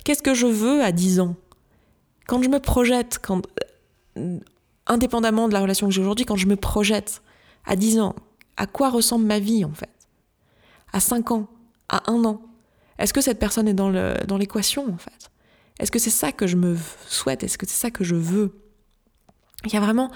[0.04, 1.36] Qu'est-ce que je veux à 10 ans?
[2.26, 3.20] Quand je me projette,
[4.16, 4.38] euh,
[4.86, 7.22] indépendamment de la relation que j'ai aujourd'hui, quand je me projette
[7.64, 8.16] à 10 ans,
[8.56, 9.90] à quoi ressemble ma vie en fait?
[10.92, 11.48] À 5 ans?
[11.88, 12.40] À 1 an?
[12.98, 15.30] Est-ce que cette personne est dans l'équation en fait?
[15.78, 16.76] Est-ce que c'est ça que je me
[17.08, 17.42] souhaite?
[17.42, 18.60] Est-ce que c'est ça que je veux?
[19.66, 20.10] Il y a vraiment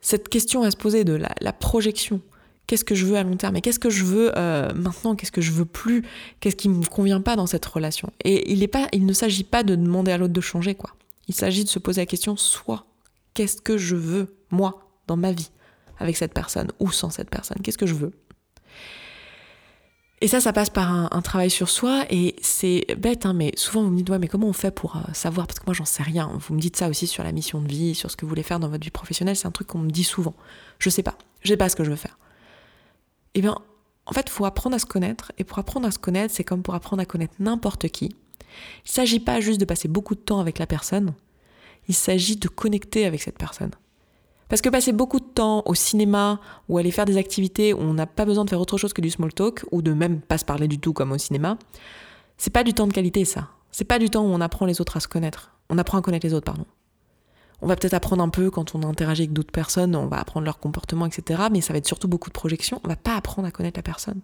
[0.00, 2.20] cette question à se poser de la projection
[2.66, 5.32] qu'est-ce que je veux à long terme et qu'est-ce que je veux euh, maintenant, qu'est-ce
[5.32, 6.02] que je veux plus,
[6.40, 8.12] qu'est-ce qui me convient pas dans cette relation.
[8.24, 10.90] Et il, ne s'agit pas de demander à l'autre de changer, quoi.
[11.28, 12.86] Il s'agit de se poser la question, soit,
[13.34, 15.50] qu'est-ce que je veux, moi, dans ma vie,
[15.98, 18.12] avec cette personne ou sans cette personne, qu'est-ce que je veux?
[20.22, 23.82] Et ça, ça passe par un, travail sur soi, et c'est bête, hein, mais souvent
[23.82, 25.46] vous me dites, ouais, mais comment on fait pour euh, savoir?
[25.46, 26.30] Parce que moi, j'en sais rien.
[26.38, 28.42] Vous me dites ça aussi sur la mission de vie, sur ce que vous voulez
[28.42, 30.34] faire dans votre vie professionnelle, c'est un truc qu'on me dit souvent.
[30.78, 32.16] Je sais pas, je sais pas ce que je veux faire
[33.36, 33.56] eh bien,
[34.06, 35.32] en fait, faut apprendre à se connaître.
[35.38, 38.06] Et pour apprendre à se connaître, c'est comme pour apprendre à connaître n'importe qui.
[38.06, 41.12] Il ne s'agit pas juste de passer beaucoup de temps avec la personne,
[41.88, 43.70] il s'agit de connecter avec cette personne.
[44.48, 47.94] Parce que passer beaucoup de temps au cinéma ou aller faire des activités où on
[47.94, 50.38] n'a pas besoin de faire autre chose que du small talk ou de même pas
[50.38, 51.58] se parler du tout comme au cinéma,
[52.38, 53.48] c'est pas du temps de qualité ça.
[53.72, 55.52] C'est pas du temps où on apprend les autres à se connaître.
[55.68, 56.64] On apprend à connaître les autres, pardon.
[57.62, 60.44] On va peut-être apprendre un peu quand on interagit avec d'autres personnes, on va apprendre
[60.44, 61.44] leur comportement, etc.
[61.50, 62.80] Mais ça va être surtout beaucoup de projections.
[62.84, 64.20] On va pas apprendre à connaître la personne.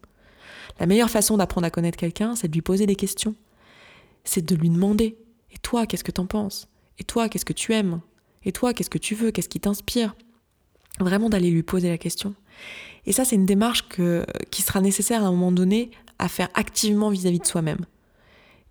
[0.79, 3.35] La meilleure façon d'apprendre à connaître quelqu'un, c'est de lui poser des questions.
[4.25, 5.17] C'est de lui demander
[5.51, 6.69] Et toi, qu'est-ce que t'en penses?
[6.99, 8.01] Et toi, qu'est-ce que tu aimes?
[8.45, 9.31] Et toi, qu'est-ce que tu veux?
[9.31, 10.15] Qu'est-ce qui t'inspire?
[11.01, 12.35] Vraiment d'aller lui poser la question.
[13.07, 13.89] Et ça, c'est une démarche
[14.51, 17.85] qui sera nécessaire à un moment donné à faire activement vis-à-vis de soi-même.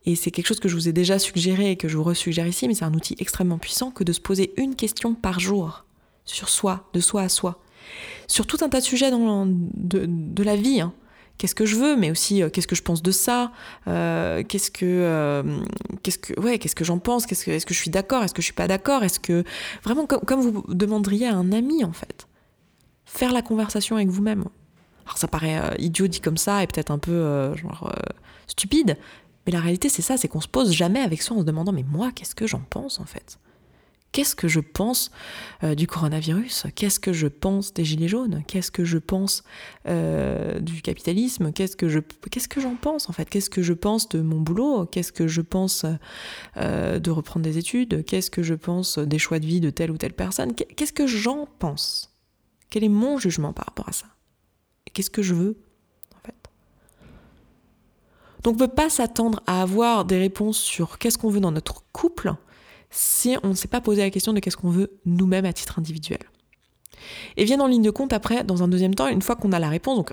[0.06, 2.48] Et c'est quelque chose que je vous ai déjà suggéré et que je vous resuggère
[2.48, 5.86] ici, mais c'est un outil extrêmement puissant que de se poser une question par jour
[6.26, 7.60] sur soi, de soi à soi.
[8.28, 10.82] Sur tout un tas de sujets dans, de, la vie.
[10.82, 10.94] Hein.
[11.38, 13.52] Qu'est-ce que je veux, mais aussi euh, qu'est-ce que je pense de ça,
[13.88, 15.44] euh, qu'est-ce que, euh,
[16.04, 18.34] qu'est-ce que, ouais, qu'est-ce que j'en pense, qu'est-ce que, est-ce que je suis d'accord, est-ce
[18.34, 19.44] que je suis pas d'accord, est-ce que
[19.84, 22.28] vraiment comme, comme vous demanderiez à un ami en fait,
[23.06, 24.46] faire la conversation avec vous-même.
[25.06, 27.92] Alors ça paraît idiot dit comme ça et peut-être un peu genre
[28.46, 28.98] stupide,
[29.46, 31.72] mais la réalité, c'est ça, c'est qu'on se pose jamais avec soi en se demandant
[31.72, 33.40] mais moi, qu'est-ce que j'en pense en fait?
[34.12, 35.10] Qu'est-ce que je pense
[35.64, 36.68] euh, du coronavirus?
[36.76, 38.44] Qu'est-ce que je pense des gilets jaunes?
[38.46, 39.44] Qu'est-ce que je pense
[39.88, 41.54] euh, du capitalisme?
[41.54, 42.00] Qu'est-ce que je
[42.30, 43.30] qu'est-ce que j'en pense en fait?
[43.30, 44.86] Qu'est-ce que je pense de mon boulot?
[44.86, 45.86] Qu'est-ce que je pense
[46.58, 48.04] euh, de reprendre des études?
[48.04, 50.56] Qu'est-ce que je pense des choix de vie de telle ou telle personne?
[50.56, 52.14] Qu'est-ce que j'en pense?
[52.70, 54.08] Quel est mon jugement par rapport à ça?
[54.94, 55.58] Qu'est-ce que je veux?
[58.44, 61.52] Donc on ne peut pas s'attendre à avoir des réponses sur qu'est-ce qu'on veut dans
[61.52, 62.34] notre couple
[62.90, 65.80] si on ne s'est pas posé la question de qu'est-ce qu'on veut nous-mêmes à titre
[65.80, 66.20] individuel.
[67.38, 69.60] Et vient en ligne de compte après, dans un deuxième temps, une fois qu'on a
[69.60, 70.12] la réponse, donc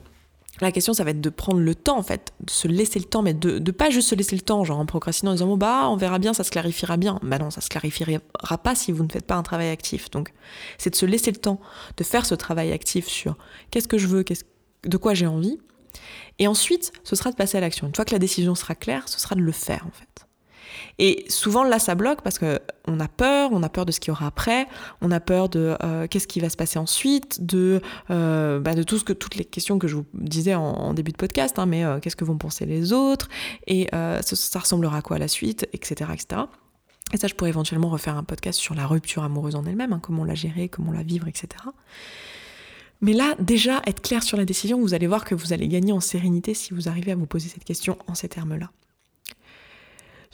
[0.61, 3.05] la question, ça va être de prendre le temps, en fait, de se laisser le
[3.05, 5.47] temps, mais de ne pas juste se laisser le temps, genre en procrastinant, en disant,
[5.47, 7.21] bon, bah, on verra bien, ça se clarifiera bien.
[7.23, 8.19] Bah non, ça se clarifiera
[8.63, 10.11] pas si vous ne faites pas un travail actif.
[10.11, 10.33] Donc,
[10.79, 11.61] c'est de se laisser le temps
[11.97, 13.37] de faire ce travail actif sur
[13.71, 14.25] qu'est-ce que je veux,
[14.85, 15.59] de quoi j'ai envie,
[16.39, 17.87] et ensuite, ce sera de passer à l'action.
[17.87, 20.29] Une fois que la décision sera claire, ce sera de le faire en fait.
[20.99, 24.01] Et souvent là, ça bloque parce que on a peur, on a peur de ce
[24.01, 24.67] qu'il y aura après,
[25.01, 28.83] on a peur de euh, qu'est-ce qui va se passer ensuite, de euh, bah, de
[28.83, 31.67] tout ce que toutes les questions que je vous disais en, début de podcast, hein,
[31.67, 33.29] mais euh, qu'est-ce que vont penser les autres
[33.67, 36.43] et ça, ça, ressemblera à quoi à la suite, etc., etc.
[37.13, 40.01] Et ça, je pourrais éventuellement refaire un podcast sur la rupture amoureuse en elle-même, hein,
[40.03, 41.49] comment la gérer, comment la vivre, etc.
[43.01, 45.93] Mais là, déjà, être clair sur la décision, vous allez voir que vous allez gagner
[45.93, 48.71] en sérénité si vous arrivez à vous poser cette question en ces termes-là.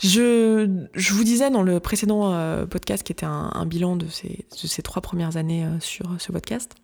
[0.03, 4.67] Je, vous disais dans le précédent euh, podcast qui était un, bilan de ces, de
[4.67, 6.75] ces, trois premières années euh, sur ce podcast,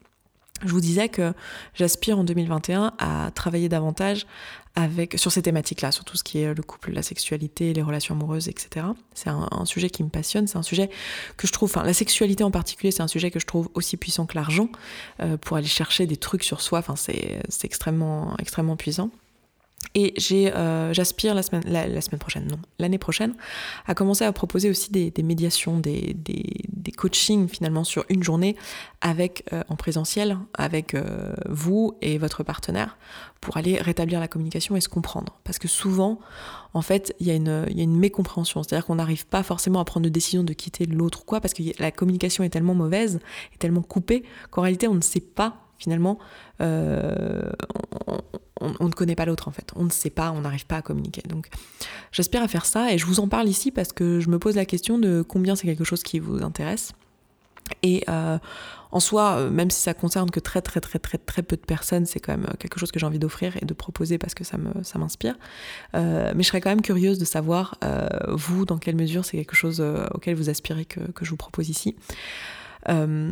[0.62, 1.32] je vous disais que
[1.74, 4.26] j'aspire en 2021 à travailler davantage
[4.76, 8.14] avec, sur ces thématiques-là, sur tout ce qui est le couple, la sexualité, les relations
[8.14, 8.86] amoureuses, etc.
[9.14, 10.90] C'est un, sujet qui me passionne, c'est un sujet
[11.36, 13.96] que je trouve, enfin la sexualité en particulier, c'est un sujet que je trouve aussi
[13.96, 14.68] puissant que l'argent
[15.20, 16.78] euh, pour aller chercher des trucs sur soi.
[16.78, 19.10] Enfin, c'est extrêmement, extrêmement puissant.
[19.94, 21.64] Et euh, j'aspire la semaine,
[22.20, 23.34] prochaine, non, l'année prochaine,
[23.86, 28.56] à commencer à proposer aussi des, médiations, des, des, coachings finalement sur une journée
[29.00, 32.98] avec euh, en présentiel, avec euh, vous et votre partenaire,
[33.40, 35.38] pour aller rétablir la communication et se comprendre.
[35.44, 36.20] Parce que souvent,
[36.74, 40.04] en fait, il y, y a une mécompréhension, c'est-à-dire qu'on n'arrive pas forcément à prendre
[40.04, 43.18] de décision de quitter l'autre ou quoi, parce que la communication est tellement mauvaise,
[43.54, 46.18] est tellement coupée, qu'en réalité, on ne sait pas finalement,
[46.60, 47.50] euh,
[48.60, 49.72] on, ne connaît pas l'autre en fait.
[49.74, 51.22] On ne sait pas, on n'arrive pas à communiquer.
[51.28, 51.48] Donc
[52.12, 54.54] j'espère à faire ça et je vous en parle ici parce que je me pose
[54.54, 56.92] la question de combien c'est quelque chose qui vous intéresse.
[57.82, 58.36] Et euh,
[58.90, 61.62] en soi, euh, même si ça concerne que très très très très très peu de
[61.64, 64.44] personnes, c'est quand même quelque chose que j'ai envie d'offrir et de proposer parce que
[64.44, 65.36] ça me ça m'inspire.
[65.94, 67.78] mais je serais quand même curieuse de savoir
[68.28, 71.70] vous dans quelle mesure c'est quelque chose auquel vous aspirez que, que je vous propose
[71.70, 71.96] ici.
[72.88, 73.30] Euh,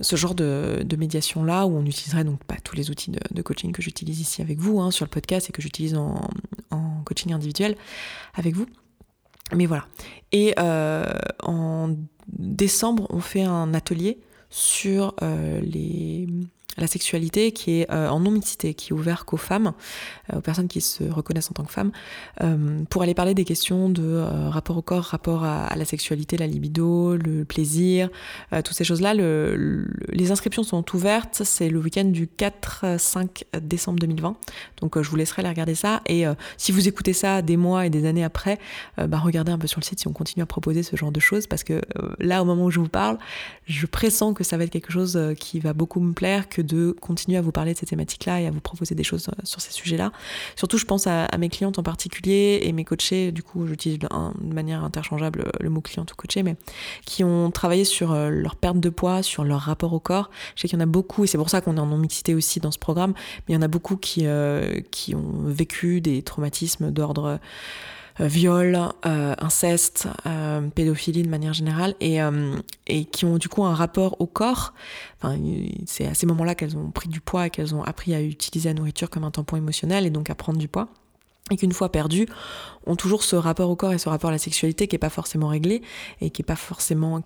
[0.00, 3.82] ce genre de, médiation-là, où on utiliserait donc pas tous les outils de, coaching que
[3.82, 6.20] j'utilise ici avec vous, hein, sur le podcast et que j'utilise en,
[7.04, 7.76] coaching individuel
[8.34, 8.66] avec vous.
[9.54, 9.86] Mais voilà.
[10.30, 11.06] Et euh,
[11.42, 11.96] en
[12.28, 16.26] décembre, on fait un atelier sur euh, les
[16.78, 19.72] la sexualité qui est euh, en non-mixité, qui est ouvert qu'aux femmes,
[20.32, 21.92] euh, aux personnes qui se reconnaissent en tant que femmes,
[22.42, 26.46] euh, pour aller parler des questions de rapport au corps, rapport à, la sexualité, la
[26.46, 28.08] libido, le plaisir,
[28.50, 29.14] toutes ces choses-là.
[29.14, 34.36] les inscriptions sont ouvertes, c'est le week-end du 4-5 décembre 2020,
[34.80, 36.00] donc je vous laisserai aller regarder ça.
[36.06, 36.24] Et
[36.56, 38.58] si vous écoutez ça des mois et des années après,
[38.96, 41.20] bah, regardez un peu sur le site si on continue à proposer ce genre de
[41.20, 41.80] choses, parce que
[42.18, 43.18] là, au moment où je vous parle,
[43.66, 46.92] je pressens que ça va être quelque chose qui va beaucoup me plaire, que de
[47.00, 49.60] continuer à vous parler de ces thématiques-là et à vous proposer des choses euh, sur
[49.60, 50.12] ces sujets-là.
[50.54, 54.54] Surtout, je pense à, mes clientes en particulier et mes coachés, du coup, j'utilise de
[54.54, 56.56] manière interchangeable euh, le mot client ou coaché, mais
[57.04, 60.30] qui ont travaillé sur euh, leur perte de poids, sur leur rapport au corps.
[60.54, 62.34] Je sais qu'il y en a beaucoup, et c'est pour ça qu'on est en non-mixité
[62.34, 63.14] aussi dans ce programme,
[63.48, 64.26] mais il y en a beaucoup qui,
[64.90, 67.38] qui ont vécu des traumatismes d'ordre
[68.20, 70.08] viol, inceste,
[70.74, 72.18] pédophilie de manière générale, et,
[72.86, 74.74] et qui ont du coup un rapport au corps.
[75.20, 75.38] Enfin,
[75.86, 78.68] c'est à ces moments-là qu'elles ont pris du poids et qu'elles ont appris à utiliser
[78.68, 80.88] la nourriture comme un tampon émotionnel et donc à prendre du poids
[81.50, 82.26] et qu'une fois perdu,
[82.88, 85.10] ont toujours ce rapport au corps et ce rapport à la sexualité qui est pas
[85.10, 85.82] forcément réglé
[86.20, 87.22] et qui est pas forcément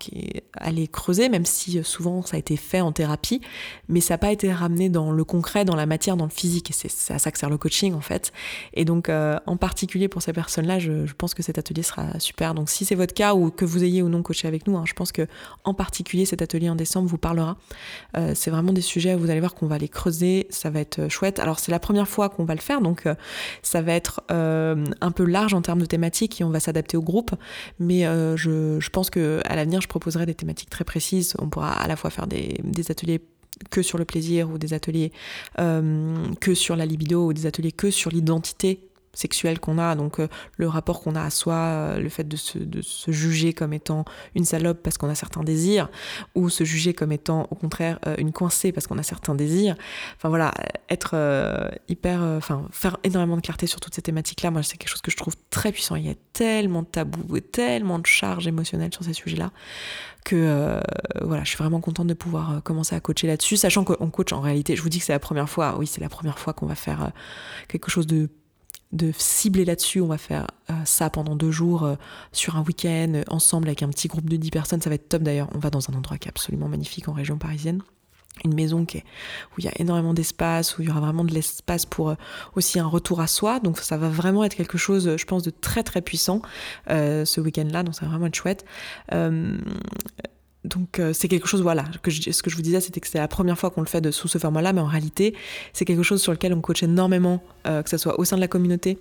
[0.55, 3.41] allé creuser, même si euh, souvent ça a été fait en thérapie,
[3.87, 6.69] mais ça n'a pas été ramené dans le concret, dans la matière, dans le physique.
[6.71, 8.33] Et c'est à ça que sert le coaching en fait.
[8.73, 12.19] Et donc euh, en particulier pour ces personnes-là, je, je, pense que cet atelier sera
[12.19, 12.53] super.
[12.53, 14.83] Donc si c'est votre cas ou que vous ayez ou non coaché avec nous, hein,
[14.85, 15.27] je pense que
[15.63, 17.57] en particulier cet atelier en décembre vous parlera.
[18.17, 21.07] Euh, c'est vraiment des sujets, vous allez voir qu'on va les creuser, ça va être
[21.07, 21.39] chouette.
[21.39, 23.07] Alors c'est la première fois qu'on va le faire, donc
[23.61, 27.01] ça va être un peu large en termes de thématiques et on va s'adapter au
[27.01, 27.31] groupe.
[27.79, 31.35] Mais euh, je, je, pense qu'à l'avenir, je proposerai des thématiques très précises.
[31.39, 33.21] On pourra à la fois faire des, des ateliers
[33.69, 35.11] que sur le plaisir ou des ateliers
[35.59, 38.79] euh, que sur la libido ou des ateliers que sur l'identité
[39.13, 42.35] sexuelle qu'on a, donc euh, le rapport qu'on a à soi, euh, le fait de
[42.35, 45.89] se, de se, juger comme étant une salope parce qu'on a certains désirs,
[46.35, 49.75] ou se juger comme étant au contraire euh, une coincée parce qu'on a certains désirs.
[50.17, 50.51] Enfin voilà,
[50.89, 51.13] être
[51.87, 55.11] hyper, enfin faire énormément de clarté sur toutes ces thématiques-là, moi c'est quelque chose que
[55.11, 55.95] je trouve très puissant.
[55.95, 59.51] Il y a tellement de tabous et tellement de charges émotionnelles sur ces sujets-là
[60.25, 60.81] que
[61.21, 64.39] voilà, je suis vraiment contente de pouvoir commencer à coacher là-dessus, sachant qu'on coach en
[64.39, 66.65] réalité, je vous dis que c'est la première fois, oui c'est la première fois qu'on
[66.65, 67.11] va faire
[67.67, 68.29] quelque chose de
[68.93, 69.99] de cibler là-dessus.
[69.99, 71.95] On va faire euh, ça pendant deux jours euh,
[72.31, 74.81] sur un week-end euh, ensemble avec un petit groupe de 10 personnes.
[74.81, 75.49] Ça va être top d'ailleurs.
[75.53, 77.81] On va dans un endroit qui est absolument magnifique en région parisienne.
[78.43, 81.31] Une maison qui où il y a énormément d'espace, où il y aura vraiment de
[81.31, 82.15] l'espace pour
[82.55, 83.59] aussi un retour à soi.
[83.59, 86.41] Donc ça va vraiment être quelque chose, je pense, de très très puissant
[86.87, 87.83] ce week-end-là.
[87.83, 88.65] Donc ça va vraiment être chouette.
[90.63, 93.17] Donc euh, c'est quelque chose, voilà, que ce que je vous disais, c'était que c'est
[93.17, 95.35] la première fois qu'on le fait sous ce format-là, mais en réalité,
[95.73, 98.41] c'est quelque chose sur lequel on coach énormément, euh, que ce soit au sein de
[98.41, 98.97] la communauté,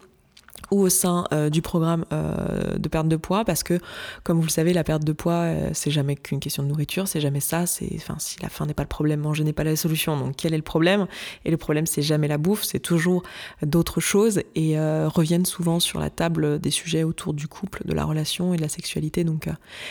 [0.70, 3.78] ou au sein euh, du programme euh, de perte de poids parce que
[4.22, 7.08] comme vous le savez la perte de poids euh, c'est jamais qu'une question de nourriture
[7.08, 9.64] c'est jamais ça c'est enfin si la faim n'est pas le problème manger n'est pas
[9.64, 10.16] la solution.
[10.16, 11.06] Donc quel est le problème?
[11.44, 13.22] Et le problème c'est jamais la bouffe c'est toujours
[13.62, 18.04] d'autres choses et reviennent souvent sur la table des sujets autour du couple de la
[18.04, 19.24] relation et de la sexualité.
[19.24, 19.48] Donc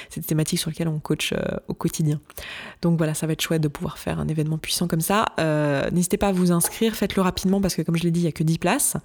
[0.10, 1.34] c'est des thématiques sur lesquelles on coach
[1.68, 2.20] au quotidien.
[2.82, 5.26] Donc voilà ça va être chouette de pouvoir faire un événement puissant comme ça.
[5.92, 8.28] N'hésitez pas à vous inscrire faites-le rapidement parce que comme je l'ai dit il y
[8.28, 8.98] a que 10 places.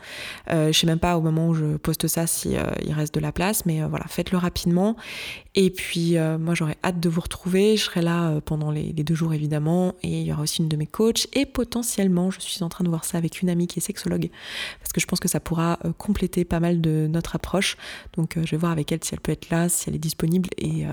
[0.51, 3.21] Je sais même pas au moment où je poste ça si euh, il reste de
[3.21, 4.97] la place, mais euh, voilà, faites-le rapidement.
[5.55, 7.77] Et puis euh, moi j'aurais hâte de vous retrouver.
[7.77, 10.77] Je serai là pendant les, deux jours évidemment, et il y aura aussi une de
[10.77, 11.27] mes coachs.
[11.33, 14.29] Et potentiellement, je suis en train de voir ça avec une amie qui est sexologue,
[14.81, 17.77] parce que je pense que ça pourra compléter pas mal de notre approche.
[18.17, 20.51] Donc je vais voir avec elle si elle peut être là, si elle est disponible
[20.59, 20.85] et,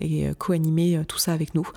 [0.00, 1.68] et co-animer tout ça avec nous.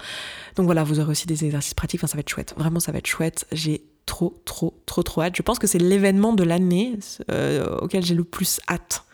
[0.56, 2.00] Donc voilà, vous aurez aussi des exercices pratiques.
[2.00, 2.54] Enfin, ça va être chouette.
[2.58, 3.46] Vraiment, ça va être chouette.
[3.52, 5.36] J'ai trop, trop, trop, trop hâte.
[5.36, 6.98] Je pense que c'est l'événement de l'année
[7.32, 9.06] euh, auquel j'ai le plus hâte.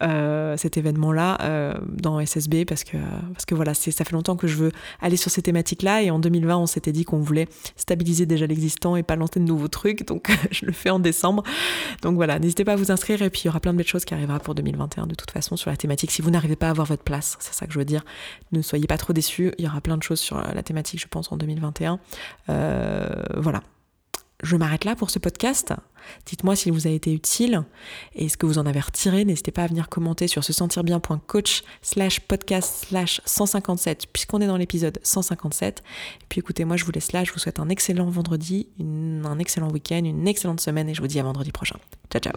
[0.00, 2.98] Euh, cet événement-là euh, dans SSB parce que
[3.32, 6.20] parce que voilà ça fait longtemps que je veux aller sur ces thématiques-là et en
[6.20, 10.06] 2020 on s'était dit qu'on voulait stabiliser déjà l'existant et pas lancer de nouveaux trucs
[10.06, 11.42] donc je le fais en décembre
[12.02, 13.88] donc voilà n'hésitez pas à vous inscrire et puis il y aura plein de belles
[13.88, 16.68] choses qui arrivera pour 2021 de toute façon sur la thématique si vous n'arrivez pas
[16.68, 18.04] à avoir votre place c'est ça que je veux dire
[18.52, 21.08] ne soyez pas trop déçus il y aura plein de choses sur la thématique je
[21.08, 21.98] pense en 2021
[23.36, 23.62] voilà
[24.46, 25.74] je m'arrête là pour ce podcast.
[26.26, 27.64] Dites-moi s'il vous a été utile
[28.14, 29.24] et ce que vous en avez retiré.
[29.24, 34.46] N'hésitez pas à venir commenter sur se sentir bien.coach slash podcast slash 157 puisqu'on est
[34.46, 35.82] dans l'épisode 157.
[36.20, 37.24] Et puis écoutez, moi je vous laisse là.
[37.24, 41.08] Je vous souhaite un excellent vendredi, un excellent week-end, une excellente semaine et je vous
[41.08, 41.76] dis à vendredi prochain.
[42.10, 42.32] Ciao ciao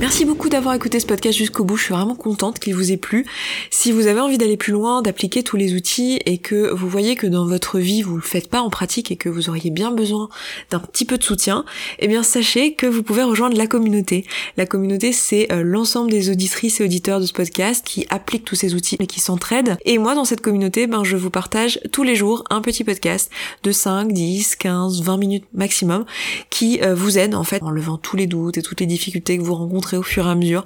[0.00, 1.76] Merci beaucoup d'avoir écouté ce podcast jusqu'au bout.
[1.76, 3.24] Je suis vraiment contente qu'il vous ait plu.
[3.70, 7.14] Si vous avez envie d'aller plus loin, d'appliquer tous les outils et que vous voyez
[7.16, 9.92] que dans votre vie vous le faites pas en pratique et que vous auriez bien
[9.92, 10.28] besoin
[10.70, 11.64] d'un petit peu de soutien,
[12.00, 14.24] eh bien sachez que vous pouvez rejoindre la communauté.
[14.56, 18.54] La communauté, c'est euh, l'ensemble des auditrices et auditeurs de ce podcast qui appliquent tous
[18.54, 19.76] ces outils et qui s'entraident.
[19.84, 23.30] Et moi, dans cette communauté, ben, je vous partage tous les jours un petit podcast
[23.64, 26.04] de 5, 10, 15, 20 minutes maximum
[26.50, 29.36] qui euh, vous aide en fait en levant tous les doutes et toutes les difficultés
[29.36, 30.64] que vous rencontrez au fur et à mesure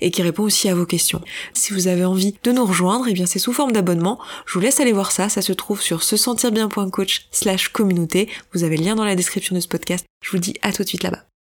[0.00, 1.22] et qui répond aussi à vos questions.
[1.54, 4.18] Si vous avez envie de nous rejoindre, eh bien c'est sous forme d'abonnement.
[4.46, 5.28] Je vous laisse aller voir ça.
[5.28, 8.28] Ça se trouve sur se sentir bien.coach slash communauté.
[8.52, 10.04] Vous avez le lien dans la description de ce podcast.
[10.22, 11.26] Je vous dis à tout de suite là-bas.